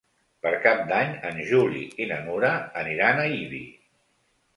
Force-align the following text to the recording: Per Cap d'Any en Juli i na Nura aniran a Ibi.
Per 0.45 0.51
Cap 0.61 0.79
d'Any 0.91 1.11
en 1.29 1.35
Juli 1.49 1.83
i 2.05 2.07
na 2.13 2.17
Nura 2.23 2.49
aniran 2.81 3.21
a 3.25 3.29
Ibi. 3.37 3.61